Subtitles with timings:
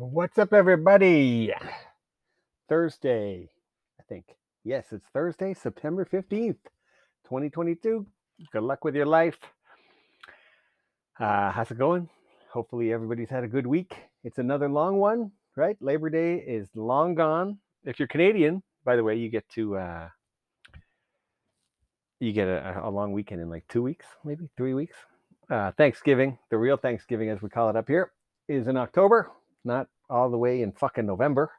[0.00, 1.52] What's up, everybody?
[2.68, 3.50] Thursday,
[3.98, 4.26] I think.
[4.62, 6.54] Yes, it's Thursday, September 15th,
[7.24, 8.06] 2022.
[8.52, 9.38] Good luck with your life.
[11.18, 12.08] Uh, how's it going?
[12.52, 13.96] Hopefully, everybody's had a good week.
[14.22, 15.76] It's another long one, right?
[15.80, 17.58] Labor Day is long gone.
[17.84, 20.08] If you're Canadian, by the way, you get to uh,
[22.20, 24.96] you get a, a long weekend in like two weeks, maybe three weeks.
[25.50, 28.12] Uh, Thanksgiving, the real Thanksgiving, as we call it up here,
[28.48, 29.32] is in October,
[29.64, 31.50] not all the way in fucking November.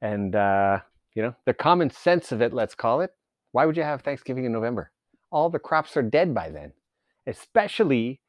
[0.00, 0.80] And, uh,
[1.14, 3.10] you know, the common sense of it, let's call it,
[3.52, 4.90] why would you have Thanksgiving in November?
[5.30, 6.72] All the crops are dead by then,
[7.26, 8.20] especially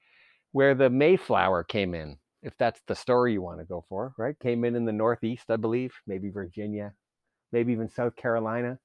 [0.51, 4.39] where the Mayflower came in, if that's the story you want to go for, right?
[4.39, 6.93] Came in in the Northeast, I believe, maybe Virginia,
[7.51, 8.79] maybe even South Carolina.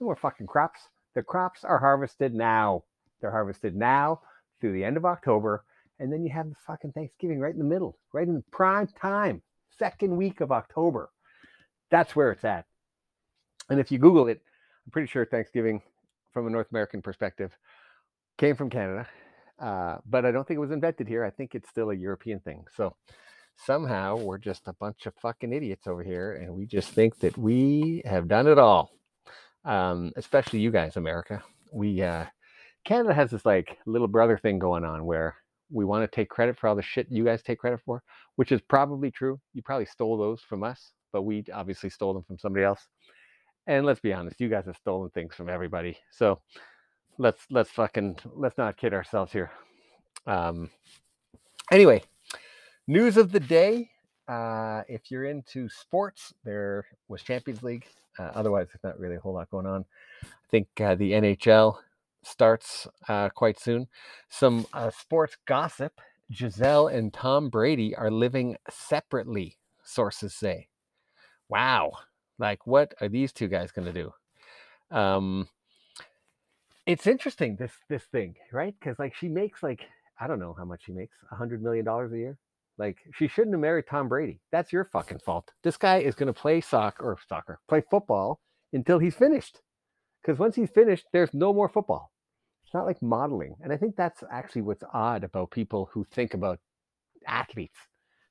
[0.00, 0.80] No more fucking crops.
[1.14, 2.82] The crops are harvested now.
[3.20, 4.20] They're harvested now
[4.60, 5.64] through the end of October.
[6.00, 8.88] And then you have the fucking Thanksgiving right in the middle, right in the prime
[9.00, 9.42] time,
[9.78, 11.10] second week of October.
[11.90, 12.66] That's where it's at.
[13.70, 14.42] And if you Google it,
[14.86, 15.80] I'm pretty sure Thanksgiving,
[16.32, 17.56] from a North American perspective,
[18.38, 19.06] came from Canada.
[19.58, 21.24] Uh, but I don't think it was invented here.
[21.24, 22.64] I think it's still a European thing.
[22.76, 22.96] So
[23.56, 27.38] somehow we're just a bunch of fucking idiots over here, and we just think that
[27.38, 28.90] we have done it all.
[29.64, 31.42] Um, especially you guys, America.
[31.72, 32.26] We uh,
[32.84, 35.36] Canada has this like little brother thing going on where
[35.70, 38.02] we want to take credit for all the shit you guys take credit for,
[38.36, 39.40] which is probably true.
[39.54, 42.86] You probably stole those from us, but we obviously stole them from somebody else.
[43.66, 45.96] And let's be honest, you guys have stolen things from everybody.
[46.10, 46.40] So
[47.18, 49.50] let's let's fucking let's not kid ourselves here.
[50.26, 50.70] Um,
[51.70, 52.02] anyway,
[52.86, 53.90] news of the day.
[54.26, 57.86] Uh, if you're into sports, there was Champions League.
[58.18, 59.84] Uh, otherwise, there's not really a whole lot going on.
[60.22, 61.76] I think uh, the NHL
[62.26, 63.88] starts uh, quite soon.
[64.28, 66.00] Some uh, sports gossip
[66.30, 70.68] Gisele and Tom Brady are living separately, sources say.
[71.48, 71.92] Wow.
[72.38, 74.12] Like, what are these two guys going to do?
[74.96, 75.48] Um,
[76.86, 78.74] it's interesting, this this thing, right?
[78.78, 79.82] Because, like, she makes, like,
[80.20, 82.38] I don't know how much she makes, a $100 million a year.
[82.76, 84.40] Like, she shouldn't have married Tom Brady.
[84.50, 85.52] That's your fucking fault.
[85.62, 88.40] This guy is going to play soccer or soccer, play football
[88.72, 89.60] until he's finished.
[90.20, 92.10] Because once he's finished, there's no more football
[92.74, 93.56] not like modeling.
[93.62, 96.58] And I think that's actually what's odd about people who think about
[97.26, 97.78] athletes,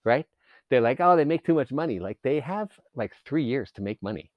[0.04, 0.26] right?
[0.70, 2.00] They're like, oh, they make too much money.
[2.00, 4.32] Like they have like three years to make money,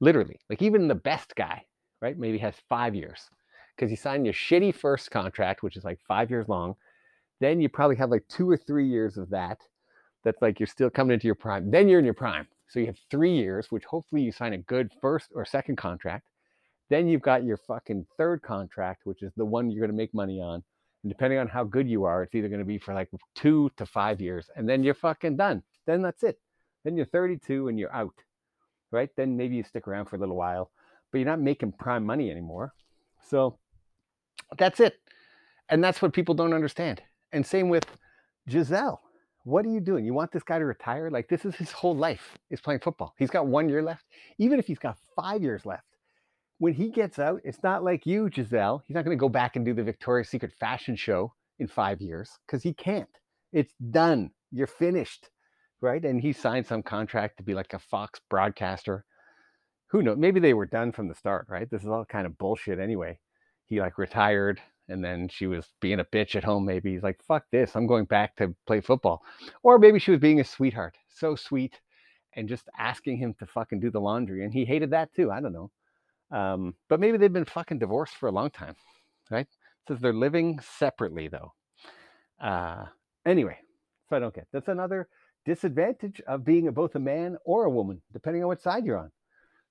[0.00, 0.38] literally.
[0.50, 1.64] Like even the best guy,
[2.00, 2.18] right?
[2.18, 3.30] Maybe has five years
[3.76, 6.74] because you sign your shitty first contract, which is like five years long.
[7.40, 9.58] Then you probably have like two or three years of that.
[10.24, 11.70] That's like you're still coming into your prime.
[11.70, 12.46] Then you're in your prime.
[12.68, 16.24] So you have three years, which hopefully you sign a good first or second contract.
[16.94, 20.14] Then you've got your fucking third contract, which is the one you're going to make
[20.14, 20.62] money on.
[21.02, 23.68] And depending on how good you are, it's either going to be for like two
[23.78, 24.48] to five years.
[24.54, 25.64] And then you're fucking done.
[25.86, 26.38] Then that's it.
[26.84, 28.14] Then you're 32 and you're out,
[28.92, 29.10] right?
[29.16, 30.70] Then maybe you stick around for a little while,
[31.10, 32.72] but you're not making prime money anymore.
[33.28, 33.58] So
[34.56, 35.00] that's it.
[35.68, 37.02] And that's what people don't understand.
[37.32, 37.86] And same with
[38.48, 39.00] Gisele.
[39.42, 40.04] What are you doing?
[40.04, 41.10] You want this guy to retire?
[41.10, 43.14] Like, this is his whole life is playing football.
[43.18, 44.04] He's got one year left.
[44.38, 45.82] Even if he's got five years left,
[46.58, 48.82] when he gets out, it's not like you, Gisele.
[48.86, 52.00] He's not going to go back and do the Victoria's Secret fashion show in five
[52.00, 53.08] years because he can't.
[53.52, 54.30] It's done.
[54.50, 55.28] You're finished,
[55.80, 56.04] right?
[56.04, 59.04] And he signed some contract to be like a Fox broadcaster.
[59.88, 60.18] Who knows?
[60.18, 61.70] Maybe they were done from the start, right?
[61.70, 63.18] This is all kind of bullshit anyway.
[63.66, 66.64] He like retired and then she was being a bitch at home.
[66.64, 67.74] Maybe he's like, fuck this.
[67.74, 69.22] I'm going back to play football.
[69.62, 71.80] Or maybe she was being a sweetheart, so sweet,
[72.34, 74.44] and just asking him to fucking do the laundry.
[74.44, 75.30] And he hated that too.
[75.30, 75.70] I don't know.
[76.30, 78.74] Um, but maybe they've been fucking divorced for a long time,
[79.30, 79.46] right?
[79.86, 81.52] says they're living separately though.
[82.40, 82.86] Uh,
[83.26, 83.58] anyway,
[84.08, 85.08] so I don't get that's another
[85.44, 89.10] disadvantage of being both a man or a woman, depending on what side you're on,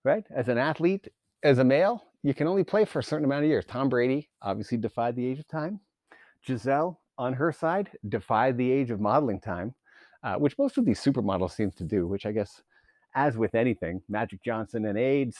[0.03, 0.23] right?
[0.35, 1.07] As an athlete,
[1.43, 3.65] as a male, you can only play for a certain amount of years.
[3.65, 5.79] Tom Brady obviously defied the age of time.
[6.45, 9.73] Gisele, on her side, defied the age of modeling time,
[10.23, 12.61] uh, which most of these supermodels seem to do, which I guess,
[13.15, 15.37] as with anything, Magic Johnson and AIDS,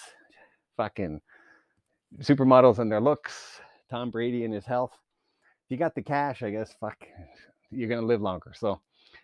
[0.78, 1.22] fucking
[2.20, 3.60] supermodels and their looks,
[3.90, 4.92] Tom Brady and his health.
[5.66, 6.98] If you got the cash, I guess, fuck,
[7.72, 8.54] you're going to live longer.
[8.56, 8.82] So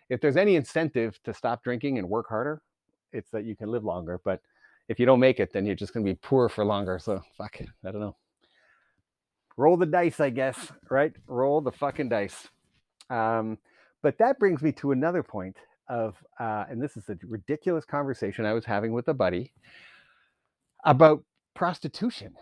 [0.08, 2.62] if there's any incentive to stop drinking and work harder,
[3.12, 4.20] it's that you can live longer.
[4.24, 4.40] But
[4.88, 6.98] if you don't make it, then you're just going to be poor for longer.
[6.98, 8.16] So fuck, I don't know.
[9.56, 11.12] Roll the dice, I guess, right?
[11.26, 12.48] Roll the fucking dice.
[13.10, 13.58] Um,
[14.02, 15.56] but that brings me to another point
[15.88, 19.52] of, uh, and this is a ridiculous conversation I was having with a buddy
[20.84, 21.22] about
[21.60, 22.34] prostitution.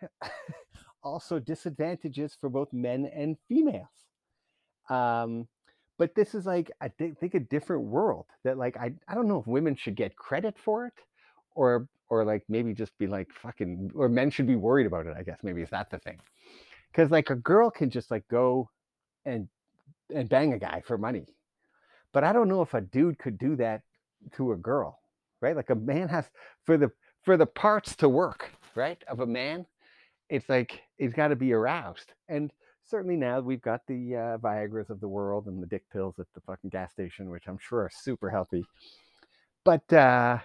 [1.02, 3.86] also, disadvantages for both men and females.
[4.88, 5.46] Um,
[5.98, 9.38] but this is like I think a different world that like I I don't know
[9.38, 10.94] if women should get credit for it
[11.54, 15.14] or or like maybe just be like fucking or men should be worried about it
[15.18, 16.20] i guess maybe is that the thing
[16.92, 18.70] because like a girl can just like go
[19.24, 19.48] and
[20.14, 21.26] and bang a guy for money
[22.12, 23.82] but i don't know if a dude could do that
[24.32, 25.00] to a girl
[25.40, 26.30] right like a man has
[26.64, 26.92] for the
[27.26, 29.66] for the parts to work right of a man
[30.28, 32.12] it's like he's got to be aroused.
[32.28, 32.52] And
[32.84, 36.26] certainly now we've got the uh, viagras of the world and the dick pills at
[36.34, 38.64] the fucking gas station which i'm sure are super healthy.
[39.64, 40.38] But uh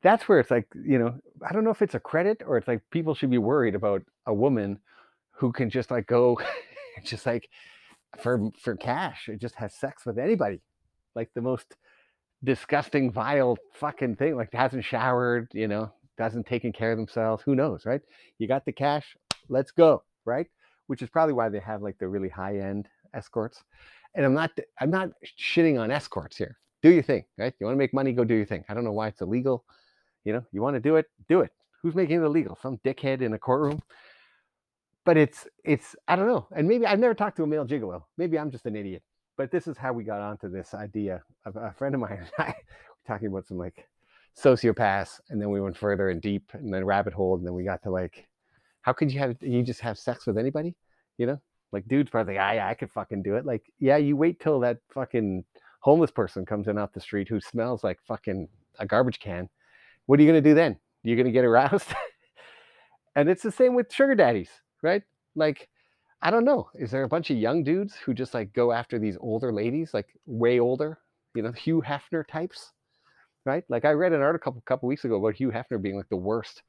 [0.00, 1.18] that's where it's like you know
[1.48, 4.00] i don't know if it's a credit or it's like people should be worried about
[4.26, 4.78] a woman
[5.32, 6.40] who can just like go
[7.04, 7.48] just like
[8.16, 10.60] for for cash it just has sex with anybody.
[11.14, 11.76] Like the most
[12.44, 17.54] disgusting vile fucking thing like hasn't showered you know doesn't taken care of themselves who
[17.54, 18.02] knows right
[18.38, 19.16] you got the cash
[19.48, 20.48] let's go right
[20.88, 23.62] which is probably why they have like the really high end escorts
[24.14, 24.50] and i'm not
[24.80, 28.12] i'm not shitting on escorts here do your thing right you want to make money
[28.12, 29.64] go do your thing i don't know why it's illegal
[30.28, 31.50] you know, you want to do it, do it.
[31.82, 32.58] Who's making it illegal?
[32.60, 33.80] Some dickhead in a courtroom.
[35.06, 36.46] But it's it's I don't know.
[36.54, 38.02] And maybe I've never talked to a male gigolo.
[38.18, 39.02] Maybe I'm just an idiot.
[39.38, 41.22] But this is how we got onto this idea.
[41.46, 42.54] A friend of mine and I
[43.06, 43.88] talking about some like
[44.42, 47.64] sociopaths, and then we went further and deep, and then rabbit hole, and then we
[47.64, 48.26] got to like,
[48.82, 50.74] how could you have you just have sex with anybody?
[51.18, 51.40] You know,
[51.72, 53.44] like dudes probably like, ah, yeah, I could fucking do it.
[53.44, 55.44] Like, yeah, you wait till that fucking
[55.80, 58.48] homeless person comes in off the street who smells like fucking
[58.78, 59.48] a garbage can
[60.08, 60.78] what are you to do then?
[61.02, 61.94] You're to get aroused.
[63.14, 64.48] and it's the same with sugar daddies,
[64.82, 65.02] right?
[65.36, 65.68] Like,
[66.22, 66.70] I don't know.
[66.74, 69.92] Is there a bunch of young dudes who just like go after these older ladies,
[69.92, 70.98] like way older,
[71.34, 72.72] you know, Hugh Hefner types,
[73.48, 73.64] right?
[73.70, 76.16] Like I read an article a couple weeks ago about Hugh Hefner being like the
[76.16, 76.62] worst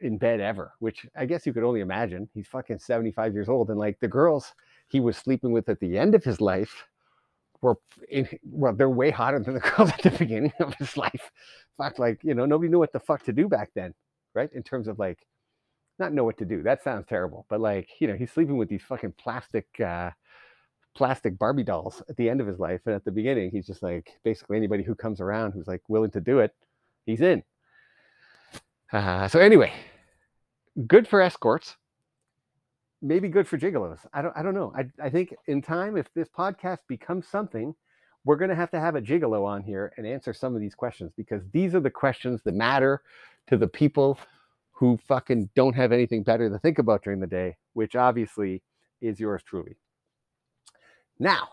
[0.00, 2.26] in bed ever, which I guess you could only imagine.
[2.32, 3.68] He's fucking 75 years old.
[3.68, 4.54] And like the girls
[4.88, 6.86] he was sleeping with at the end of his life
[7.60, 7.76] were
[8.08, 11.30] in, well, they're way hotter than the girls at the beginning of his life.
[11.76, 13.92] Fuck, like you know, nobody knew what the fuck to do back then,
[14.34, 14.50] right?
[14.54, 15.18] In terms of like,
[15.98, 16.62] not know what to do.
[16.62, 20.10] That sounds terrible, but like you know, he's sleeping with these fucking plastic, uh,
[20.94, 23.82] plastic Barbie dolls at the end of his life, and at the beginning, he's just
[23.82, 26.54] like basically anybody who comes around who's like willing to do it,
[27.06, 27.42] he's in.
[28.92, 29.72] Uh, so anyway,
[30.86, 31.76] good for escorts
[33.04, 33.98] maybe good for gigolos.
[34.12, 34.72] I don't I don't know.
[34.74, 37.74] I I think in time, if this podcast becomes something,
[38.24, 41.12] we're gonna have to have a gigolo on here and answer some of these questions
[41.16, 43.02] because these are the questions that matter
[43.48, 44.18] to the people
[44.72, 48.62] who fucking don't have anything better to think about during the day, which obviously
[49.00, 49.76] is yours truly.
[51.18, 51.48] Now,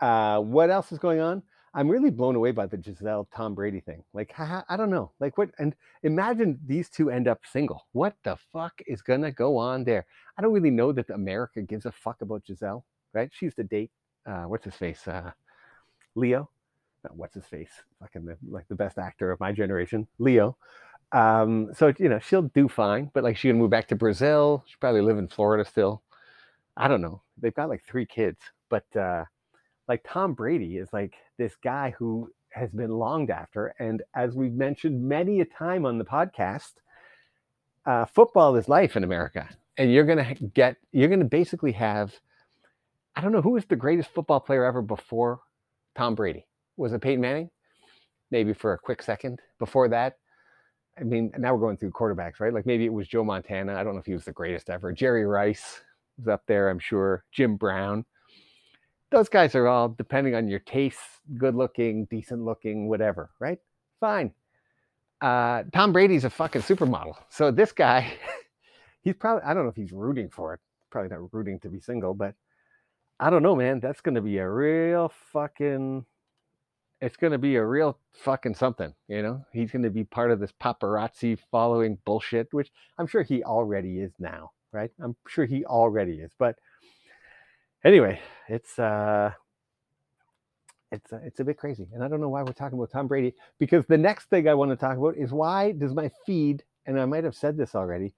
[0.00, 1.42] uh, what else is going on?
[1.74, 4.02] I'm really blown away by the Gisele Tom Brady thing.
[4.12, 5.12] Like, I, don't know.
[5.20, 5.50] Like, what?
[5.58, 7.86] And imagine these two end up single.
[7.92, 10.06] What the fuck is gonna go on there?
[10.36, 13.30] I don't really know that America gives a fuck about Gisele, right?
[13.32, 13.90] She used to date,
[14.26, 15.30] uh, what's his face, uh,
[16.14, 16.50] Leo.
[17.04, 17.70] No, what's his face?
[18.00, 20.56] Fucking the, like the best actor of my generation, Leo.
[21.12, 24.64] Um, so you know she'll do fine, but like she can move back to Brazil.
[24.66, 26.02] She probably live in Florida still.
[26.76, 27.22] I don't know.
[27.40, 29.24] They've got like three kids, but uh,
[29.88, 33.74] like Tom Brady is like this guy who has been longed after.
[33.78, 36.74] And as we've mentioned many a time on the podcast,
[37.86, 39.48] uh, football is life in America.
[39.76, 42.12] And you're going to get, you're going to basically have,
[43.16, 45.40] I don't know, who was the greatest football player ever before
[45.96, 46.46] Tom Brady?
[46.76, 47.50] Was it Peyton Manning?
[48.30, 49.40] Maybe for a quick second.
[49.58, 50.18] Before that,
[50.98, 52.52] I mean, now we're going through quarterbacks, right?
[52.52, 53.74] Like maybe it was Joe Montana.
[53.74, 54.92] I don't know if he was the greatest ever.
[54.92, 55.80] Jerry Rice
[56.18, 57.24] was up there, I'm sure.
[57.32, 58.04] Jim Brown
[59.10, 61.02] those guys are all depending on your tastes,
[61.36, 63.58] good looking, decent looking, whatever, right?
[64.00, 64.32] Fine.
[65.20, 67.14] Uh, Tom Brady's a fucking supermodel.
[67.28, 68.12] So this guy,
[69.02, 70.60] he's probably, I don't know if he's rooting for it.
[70.90, 72.34] Probably not rooting to be single, but
[73.18, 73.80] I don't know, man.
[73.80, 76.04] That's going to be a real fucking,
[77.00, 79.44] it's going to be a real fucking something, you know?
[79.52, 84.00] He's going to be part of this paparazzi following bullshit, which I'm sure he already
[84.00, 84.90] is now, right?
[85.02, 86.30] I'm sure he already is.
[86.38, 86.56] But
[87.88, 89.32] anyway, it's uh
[90.92, 93.08] it's uh, it's a bit crazy, and I don't know why we're talking about Tom
[93.08, 96.62] Brady because the next thing I want to talk about is why does my feed,
[96.86, 98.14] and I might have said this already,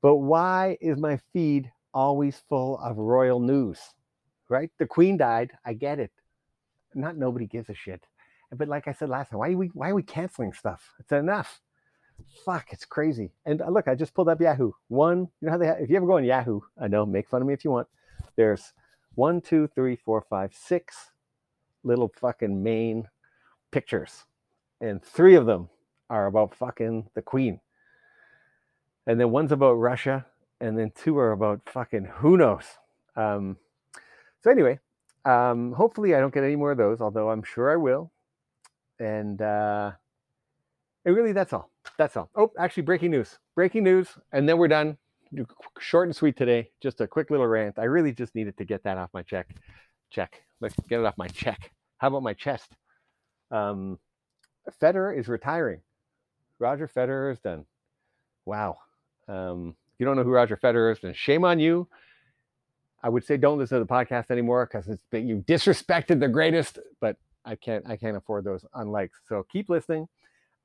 [0.00, 3.78] but why is my feed always full of royal news?
[4.48, 4.70] Right?
[4.78, 5.50] The Queen died.
[5.64, 6.12] I get it.
[6.94, 8.06] Not nobody gives a shit.
[8.54, 10.82] But like I said last time, why are we why are we canceling stuff?
[11.00, 11.60] It's enough.
[12.44, 13.32] Fuck, it's crazy.
[13.46, 14.70] And uh, look, I just pulled up Yahoo.
[14.88, 17.28] One, you know how they have, if you ever go on Yahoo, I know, make
[17.28, 17.88] fun of me if you want.
[18.36, 18.72] There's
[19.14, 21.12] one, two, three, four, five, six
[21.84, 23.08] little fucking main
[23.70, 24.24] pictures.
[24.80, 25.68] And three of them
[26.08, 27.60] are about fucking the queen.
[29.06, 30.26] And then one's about Russia.
[30.60, 32.64] And then two are about fucking who knows.
[33.16, 33.56] Um,
[34.42, 34.78] so anyway,
[35.24, 38.10] Um, hopefully, I don't get any more of those, although I'm sure I will.
[38.98, 39.92] And uh,
[41.04, 41.70] and really, that's all.
[41.96, 42.28] That's all.
[42.34, 43.38] Oh, actually, breaking news.
[43.54, 44.98] Breaking news, and then we're done.
[45.78, 46.70] Short and sweet today.
[46.82, 47.78] Just a quick little rant.
[47.78, 49.48] I really just needed to get that off my check.
[50.10, 50.42] Check.
[50.60, 51.72] Let's get it off my check.
[51.98, 52.68] How about my chest?
[53.50, 53.98] Um,
[54.80, 55.80] Federer is retiring.
[56.58, 57.64] Roger Federer is done.
[58.44, 58.78] Wow.
[59.28, 61.88] Um, you don't know who Roger Federer is, then shame on you.
[63.02, 66.78] I would say don't listen to the podcast anymore because it's you disrespected the greatest,
[67.00, 69.10] but I can't I can't afford those unlikes.
[69.28, 70.08] So keep listening.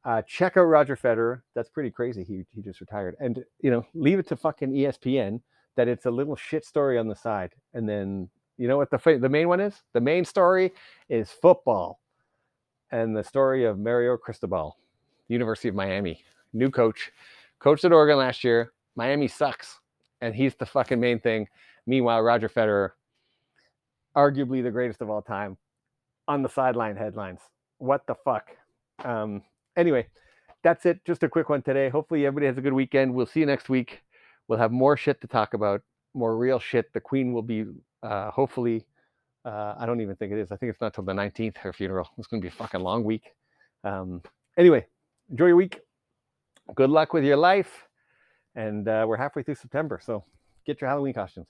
[0.06, 1.42] Uh, check out Roger Federer.
[1.56, 2.24] That's pretty crazy.
[2.24, 5.42] He he just retired, and you know, leave it to fucking ESPN
[5.76, 9.18] that it's a little shit story on the side, and then you know what the
[9.20, 9.82] the main one is?
[9.94, 10.74] The main story
[11.10, 12.00] is football,
[12.92, 14.78] and the story of Mario Cristobal,
[15.28, 16.24] University of Miami,
[16.54, 17.12] new coach,
[17.60, 18.72] coached at Oregon last year.
[18.96, 19.80] Miami sucks,
[20.22, 21.48] and he's the fucking main thing.
[21.86, 22.92] Meanwhile, Roger Federer,
[24.16, 25.58] arguably the greatest of all time,
[26.28, 27.40] on the sideline headlines.
[27.78, 28.50] What the fuck?
[29.06, 29.44] Um,
[29.78, 30.08] anyway,
[30.64, 31.06] that's it.
[31.06, 31.88] Just a quick one today.
[31.90, 33.14] Hopefully, everybody has a good weekend.
[33.14, 34.02] We'll see you next week.
[34.48, 35.82] We'll have more shit to talk about,
[36.14, 36.92] more real shit.
[36.94, 37.66] The Queen will be
[38.04, 38.86] uh, hopefully.
[39.46, 40.52] Uh, I don't even think it is.
[40.52, 42.10] I think it's not till the 19th, her funeral.
[42.18, 43.24] It's going to be a fucking long week.
[43.86, 44.22] Um,
[44.58, 44.86] anyway,
[45.30, 45.80] enjoy your week.
[46.76, 47.88] Good luck with your life.
[48.56, 50.02] And uh, we're halfway through September.
[50.04, 50.26] So
[50.66, 51.48] get your Halloween costumes.